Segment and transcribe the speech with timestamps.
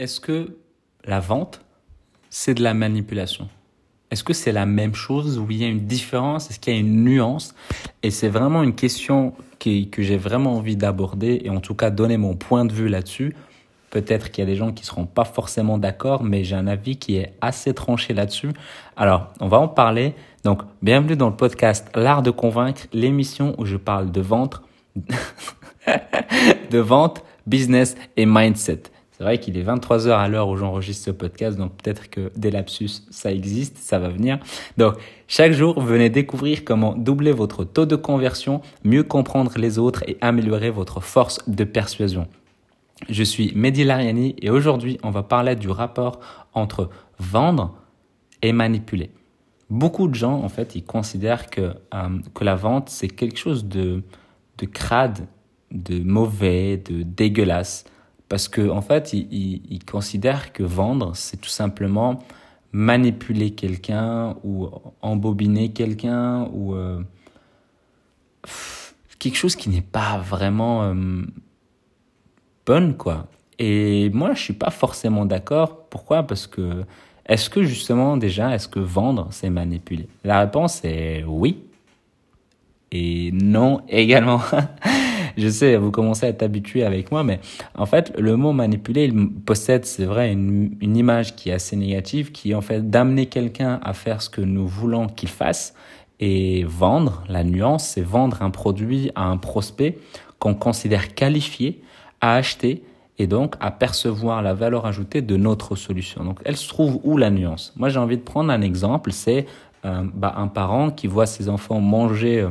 [0.00, 0.56] est-ce que
[1.04, 1.60] la vente,
[2.30, 3.48] c'est de la manipulation?
[4.10, 6.48] Est-ce que c'est la même chose ou il y a une différence?
[6.48, 7.54] Est-ce qu'il y a une nuance?
[8.02, 12.16] Et c'est vraiment une question que j'ai vraiment envie d'aborder et en tout cas donner
[12.16, 13.36] mon point de vue là-dessus.
[13.90, 16.96] Peut-être qu'il y a des gens qui seront pas forcément d'accord, mais j'ai un avis
[16.96, 18.52] qui est assez tranché là-dessus.
[18.96, 20.14] Alors, on va en parler.
[20.44, 24.62] Donc, bienvenue dans le podcast L'art de convaincre, l'émission où je parle de vente,
[26.70, 28.84] de vente, business et mindset.
[29.20, 32.50] C'est vrai qu'il est 23h à l'heure où j'enregistre ce podcast, donc peut-être que des
[32.50, 34.38] lapsus, ça existe, ça va venir.
[34.78, 34.94] Donc,
[35.28, 40.16] chaque jour, venez découvrir comment doubler votre taux de conversion, mieux comprendre les autres et
[40.22, 42.28] améliorer votre force de persuasion.
[43.10, 46.20] Je suis Mehdi Lariani et aujourd'hui, on va parler du rapport
[46.54, 47.76] entre vendre
[48.40, 49.10] et manipuler.
[49.68, 53.66] Beaucoup de gens, en fait, ils considèrent que, euh, que la vente, c'est quelque chose
[53.66, 54.02] de,
[54.56, 55.26] de crade,
[55.72, 57.84] de mauvais, de dégueulasse
[58.30, 62.20] parce que en fait, ils, considèrent que vendre, c'est tout simplement
[62.70, 64.68] manipuler quelqu'un ou
[65.02, 67.02] embobiner quelqu'un ou euh,
[69.18, 70.94] quelque chose qui n'est pas vraiment euh,
[72.64, 73.26] bonne quoi.
[73.58, 75.88] Et moi, je suis pas forcément d'accord.
[75.90, 76.22] Pourquoi?
[76.22, 76.84] Parce que
[77.26, 80.08] est-ce que justement déjà, est-ce que vendre, c'est manipuler?
[80.22, 81.64] La réponse est oui
[82.92, 84.40] et non également.
[85.40, 87.40] je sais, vous commencez à être habitué avec moi, mais
[87.74, 92.32] en fait, le mot manipuler, il possède, c'est vrai, une, image qui est assez négative,
[92.32, 95.74] qui est en fait d'amener quelqu'un à faire ce que nous voulons qu'il fasse.
[96.18, 99.96] Et vendre, la nuance, c'est vendre un produit à un prospect
[100.38, 101.82] qu'on considère qualifié
[102.20, 102.82] à acheter
[103.18, 106.24] et donc à percevoir la valeur ajoutée de notre solution.
[106.24, 107.72] Donc elle se trouve où la nuance?
[107.76, 109.46] Moi j'ai envie de prendre un exemple, c'est
[109.84, 112.50] euh, bah, un parent qui voit ses enfants manger euh,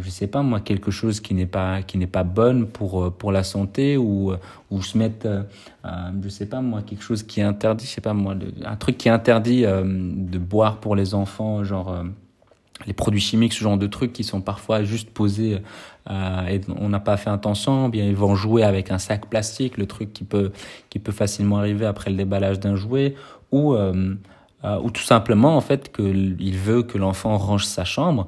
[0.00, 3.10] je sais pas moi quelque chose qui n'est pas qui n'est pas bonne pour euh,
[3.10, 4.36] pour la santé ou euh,
[4.70, 5.42] ou se mettre euh,
[6.22, 8.34] je sais pas moi quelque chose qui est interdit je sais pas moi
[8.64, 12.04] un truc qui est interdit de boire pour les enfants genre
[12.86, 15.58] les produits chimiques ce genre de trucs qui sont parfois juste posés
[16.08, 19.86] et on n'a pas fait attention bien ils vont jouer avec un sac plastique le
[19.86, 20.50] truc qui peut
[20.90, 23.14] qui peut facilement arriver après le déballage d'un jouet
[23.52, 28.26] ou ou tout simplement en fait qu'il veut que l'enfant range sa chambre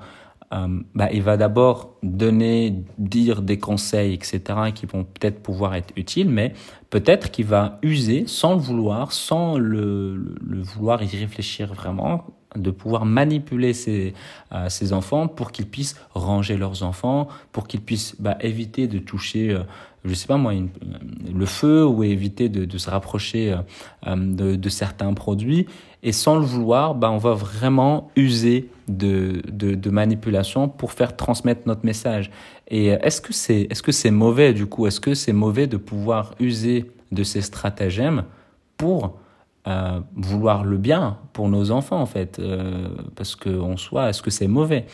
[0.53, 4.41] euh, bah, il va d'abord donner, dire des conseils, etc.,
[4.75, 6.55] qui vont peut-être pouvoir être utiles, mais
[6.89, 12.25] peut-être qu'il va user sans le vouloir, sans le, vouloir y réfléchir vraiment,
[12.57, 14.15] de pouvoir manipuler ses,
[14.53, 18.99] euh, ses enfants pour qu'ils puissent ranger leurs enfants, pour qu'ils puissent bah, éviter de
[18.99, 19.65] toucher, euh,
[20.07, 20.71] je sais pas moi, une,
[21.35, 23.55] le feu ou éviter de, se rapprocher
[24.07, 25.67] euh, de certains produits.
[26.03, 31.63] Et sans le vouloir, bah, on va vraiment user de, de, manipulation pour faire transmettre
[31.67, 32.31] notre message.
[32.69, 34.87] Et euh, est-ce que c'est est-ce que c'est mauvais du coup?
[34.87, 38.25] Est-ce que c'est mauvais de pouvoir user de ces stratagèmes
[38.77, 39.19] pour
[39.67, 42.39] euh, vouloir le bien pour nos enfants en fait?
[42.39, 44.87] Euh, Parce qu'en soi, est-ce que c'est mauvais?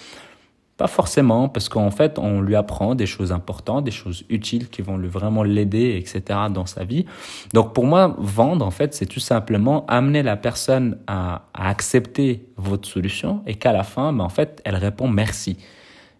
[0.76, 4.82] Pas forcément, parce qu'en fait, on lui apprend des choses importantes, des choses utiles qui
[4.82, 6.40] vont lui vraiment l'aider, etc.
[6.52, 7.06] dans sa vie.
[7.52, 12.46] Donc pour moi, vendre, en fait, c'est tout simplement amener la personne à, à accepter
[12.56, 15.58] votre solution et qu'à la fin, ben, en fait, elle répond merci.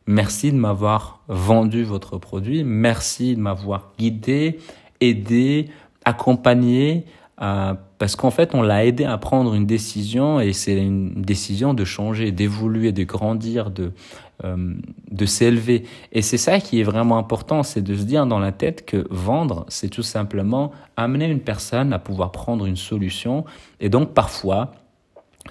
[0.07, 4.59] Merci de m'avoir vendu votre produit, merci de m'avoir guidé,
[5.01, 5.71] aidé,
[6.05, 7.07] accompagné,
[7.43, 11.75] euh, parce qu'en fait, on l'a aidé à prendre une décision et c'est une décision
[11.75, 13.93] de changer, d'évoluer, de grandir, de,
[14.43, 14.75] euh,
[15.11, 15.85] de s'élever.
[16.11, 19.07] Et c'est ça qui est vraiment important, c'est de se dire dans la tête que
[19.11, 23.45] vendre, c'est tout simplement amener une personne à pouvoir prendre une solution.
[23.79, 24.73] Et donc parfois,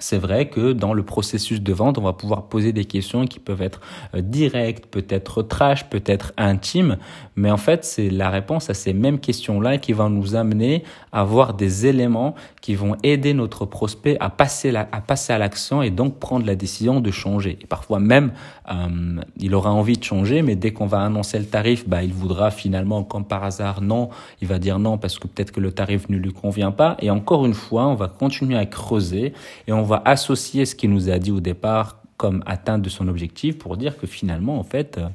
[0.00, 3.38] c'est vrai que dans le processus de vente, on va pouvoir poser des questions qui
[3.38, 3.80] peuvent être
[4.14, 6.98] euh, directes, peut-être trash, peut-être intimes,
[7.36, 11.20] mais en fait, c'est la réponse à ces mêmes questions-là qui va nous amener à
[11.20, 15.38] avoir des éléments qui vont aider notre prospect à passer, à passer à
[15.82, 17.58] et donc prendre la décision de changer.
[17.60, 18.32] Et parfois même,
[18.70, 22.12] euh, il aura envie de changer, mais dès qu'on va annoncer le tarif, bah, il
[22.12, 24.08] voudra finalement, comme par hasard, non,
[24.40, 26.96] il va dire non parce que peut-être que le tarif ne lui convient pas.
[27.00, 29.34] Et encore une fois, on va continuer à creuser
[29.66, 32.88] et on on va associer ce qu'il nous a dit au départ comme atteinte de
[32.88, 35.08] son objectif pour dire que finalement, en fait, euh,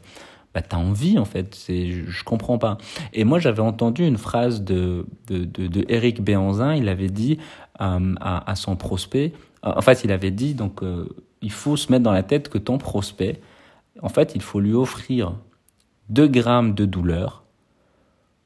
[0.54, 1.58] bah, tu as envie, en fait.
[1.68, 2.78] Je, je comprends pas.
[3.12, 6.76] Et moi, j'avais entendu une phrase de, de, de, Eric Béanzin.
[6.76, 7.40] Il avait dit
[7.82, 9.34] euh, à, son prospect,
[9.64, 11.10] en fait, il avait dit, donc, euh,
[11.42, 13.42] il faut se mettre dans la tête que ton prospect,
[14.04, 15.34] en fait, il faut lui offrir
[16.10, 17.44] 2 grammes de douleur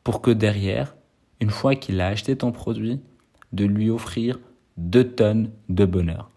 [0.05, 0.95] pour que derrière,
[1.41, 3.01] une fois qu'il a acheté ton produit,
[3.51, 4.39] de lui offrir
[4.77, 6.29] deux tonnes de bonheur.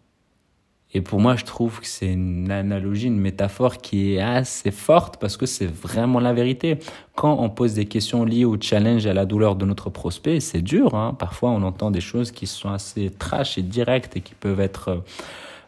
[0.95, 5.19] Et pour moi, je trouve que c'est une analogie, une métaphore qui est assez forte
[5.19, 6.79] parce que c'est vraiment la vérité.
[7.15, 10.63] Quand on pose des questions liées au challenge, à la douleur de notre prospect, c'est
[10.63, 10.95] dur.
[10.95, 11.15] Hein.
[11.19, 15.03] Parfois, on entend des choses qui sont assez trash et directes et qui peuvent être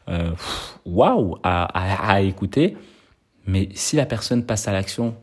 [0.09, 0.31] euh,
[0.87, 1.65] waouh à,
[2.11, 2.76] à, écouter.
[3.47, 5.15] Mais si la personne passe à l'action,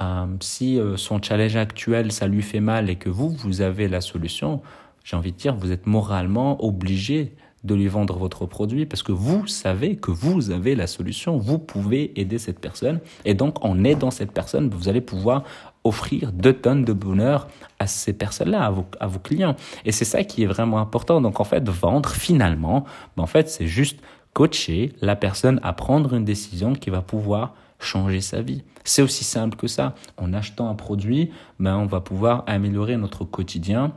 [0.00, 3.88] euh, si euh, son challenge actuel, ça lui fait mal et que vous, vous avez
[3.88, 4.62] la solution,
[5.04, 9.12] j'ai envie de dire, vous êtes moralement obligé de lui vendre votre produit parce que
[9.12, 13.84] vous savez que vous avez la solution, vous pouvez aider cette personne et donc en
[13.84, 15.44] aidant cette personne, vous allez pouvoir
[15.84, 17.48] offrir deux tonnes de bonheur
[17.78, 19.56] à ces personnes-là, à vos, clients.
[19.84, 21.20] Et c'est ça qui est vraiment important.
[21.20, 22.84] Donc en fait, vendre finalement,
[23.16, 24.00] ben, en fait, c'est juste
[24.32, 28.62] coacher la personne à prendre une décision qui va pouvoir changer sa vie.
[28.84, 29.94] C'est aussi simple que ça.
[30.18, 33.92] En achetant un produit, ben, on va pouvoir améliorer notre quotidien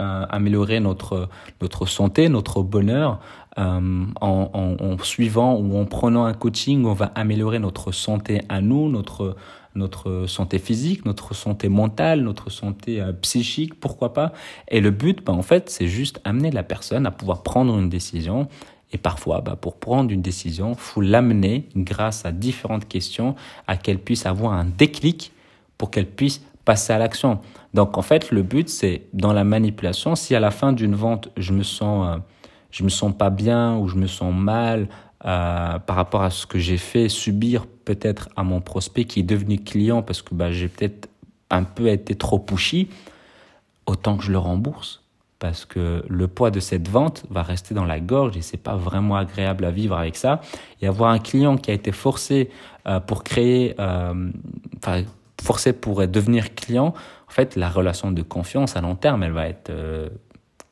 [0.00, 1.28] euh, améliorer notre,
[1.60, 3.20] notre santé, notre bonheur.
[3.58, 8.88] Euh, en, suivant ou en prenant un coaching, on va améliorer notre santé à nous,
[8.88, 9.36] notre,
[9.74, 14.32] notre santé physique, notre santé mentale, notre santé euh, psychique, pourquoi pas.
[14.68, 17.88] Et le but, ben, en fait, c'est juste amener la personne à pouvoir prendre une
[17.88, 18.48] décision.
[18.92, 23.34] Et parfois, bah, pour prendre une décision, faut l'amener grâce à différentes questions
[23.66, 25.32] à qu'elle puisse avoir un déclic
[25.76, 27.40] pour qu'elle puisse passer à l'action.
[27.74, 31.28] Donc en fait, le but c'est dans la manipulation, si à la fin d'une vente,
[31.36, 32.20] je me sens euh,
[32.70, 34.88] je me sens pas bien ou je me sens mal
[35.24, 39.24] euh, par rapport à ce que j'ai fait subir peut-être à mon prospect qui est
[39.24, 41.08] devenu client parce que bah, j'ai peut-être
[41.50, 42.88] un peu été trop pushy,
[43.86, 45.02] autant que je le rembourse
[45.40, 48.76] parce que le poids de cette vente va rester dans la gorge et c'est pas
[48.76, 50.40] vraiment agréable à vivre avec ça.
[50.80, 52.48] Et avoir un client qui a été forcé
[52.86, 53.74] euh, pour créer,
[54.76, 55.02] enfin
[55.42, 56.94] forcé pour devenir client,
[57.30, 60.08] en fait, la relation de confiance à long terme, elle va être euh,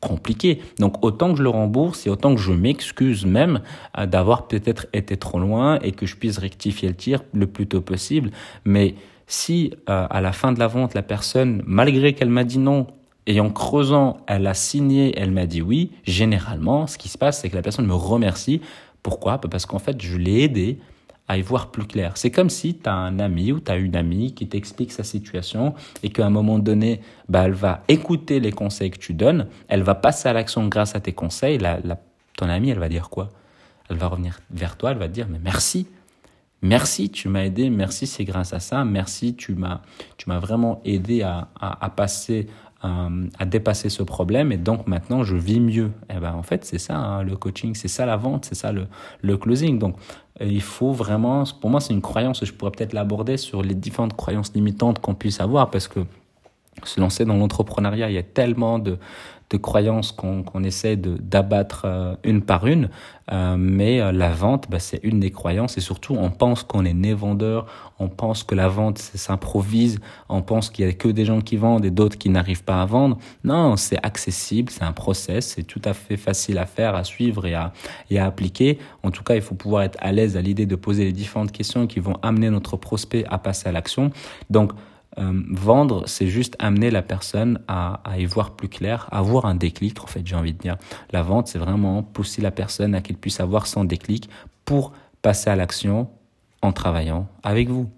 [0.00, 0.61] compliquée.
[0.79, 3.61] Donc, autant que je le rembourse et autant que je m'excuse même
[3.97, 7.67] euh, d'avoir peut-être été trop loin et que je puisse rectifier le tir le plus
[7.67, 8.31] tôt possible.
[8.65, 8.97] Mais
[9.29, 12.88] si euh, à la fin de la vente, la personne, malgré qu'elle m'a dit non,
[13.26, 17.41] et en creusant, elle a signé, elle m'a dit oui, généralement, ce qui se passe,
[17.41, 18.62] c'est que la personne me remercie.
[19.03, 19.38] Pourquoi?
[19.38, 20.79] Parce qu'en fait, je l'ai aidé
[21.28, 22.16] à y voir plus clair.
[22.16, 25.04] C'est comme si tu as un ami ou tu as une amie qui t'explique sa
[25.04, 29.46] situation et qu'à un moment donné, bah, elle va écouter les conseils que tu donnes,
[29.69, 31.58] elle va passer à l'action grâce à tes conseils.
[31.58, 31.78] La,
[32.36, 33.28] ton amie, elle va dire quoi?
[33.90, 35.86] Elle va revenir vers toi, elle va te dire mais merci.
[36.60, 39.80] Merci, tu m'as aidé, merci, c'est grâce à ça, merci, tu m'as,
[40.16, 42.48] tu m'as vraiment aidé à, à, à passer
[42.84, 45.90] euh, à dépasser ce problème et donc maintenant je vis mieux.
[46.08, 48.54] Et eh ben en fait c'est ça hein, le coaching, c'est ça la vente, c'est
[48.54, 48.86] ça le,
[49.20, 49.78] le closing.
[49.78, 49.96] Donc
[50.40, 53.75] euh, il faut vraiment, pour moi c'est une croyance, je pourrais peut-être l'aborder sur les
[53.75, 56.00] différentes croyances limitantes qu'on puisse avoir parce que
[56.84, 58.98] se lancer dans l'entrepreneuriat, il y a tellement de,
[59.50, 62.91] de croyances qu'on essaie d'abattre euh, une par une.
[63.31, 66.85] Euh, mais euh, la vente, bah, c'est une des croyances et surtout on pense qu'on
[66.85, 67.67] est né vendeur,
[67.99, 71.56] on pense que la vente s'improvise, on pense qu'il y a que des gens qui
[71.56, 73.19] vendent et d'autres qui n'arrivent pas à vendre.
[73.45, 77.47] Non, c'est accessible, c'est un process, c'est tout à fait facile à faire, à suivre
[77.47, 77.73] et à,
[78.11, 78.79] et à appliquer.
[79.03, 81.53] En tout cas, il faut pouvoir être à l'aise à l'idée de poser les différentes
[81.53, 84.11] questions qui vont amener notre prospect à passer à l'action.
[84.49, 84.73] Donc,
[85.19, 89.55] euh, vendre, c'est juste amener la personne à, y voir plus clair, à avoir un
[89.55, 90.76] déclic, en fait, j'ai envie de dire.
[91.11, 94.29] La vente, c'est vraiment pousser la personne à qu'elle puisse avoir son déclic
[94.65, 94.93] pour
[95.23, 96.09] passer à l'action
[96.62, 97.91] en travaillant avec vous.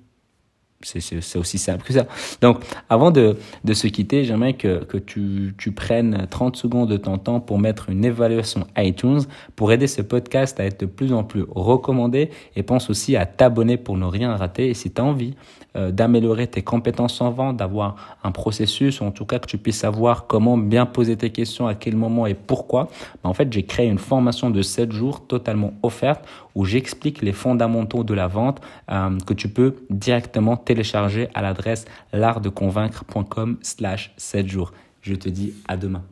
[0.82, 2.06] C'est aussi simple que ça.
[2.40, 3.36] Donc, avant de,
[3.70, 7.90] se quitter, j'aimerais que, que tu, tu prennes 30 secondes de ton temps pour mettre
[7.90, 9.20] une évaluation iTunes
[9.56, 13.26] pour aider ce podcast à être de plus en plus recommandé et pense aussi à
[13.26, 14.70] t'abonner pour ne rien rater.
[14.70, 15.34] Et si tu as envie
[15.76, 19.58] euh, d'améliorer tes compétences en vente, d'avoir un processus, ou en tout cas que tu
[19.58, 22.88] puisses savoir comment bien poser tes questions, à quel moment et pourquoi,
[23.22, 26.24] ben, en fait, j'ai créé une formation de 7 jours totalement offerte
[26.54, 28.60] où j'explique les fondamentaux de la vente
[28.90, 34.72] euh, que tu peux directement télécharger à l'adresse l'artdeconvaincre.com slash 7 jours.
[35.02, 36.02] Je te dis à demain.